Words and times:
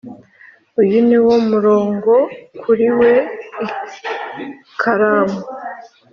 uyu 0.81 0.97
niwo 1.07 1.35
murongo 1.49 2.13
kuri 2.61 2.87
we 2.99 3.11
i 3.63 3.65
ikaramu, 4.71 5.39